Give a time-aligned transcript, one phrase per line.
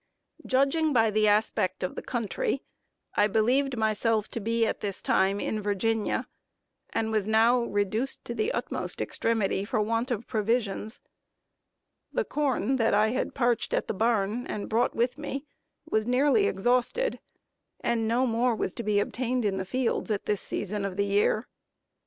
[0.47, 2.63] Judging by the aspect of the country,
[3.13, 6.25] I believed myself to be at this time in Virginia;
[6.89, 11.01] and was now reduced to the utmost extremity for want of provisions.
[12.11, 15.45] The corn that I had parched at the barn and brought with me,
[15.85, 17.19] was nearly exhausted,
[17.79, 21.05] and no more was to be obtained in the fields at this season of the
[21.05, 21.45] year.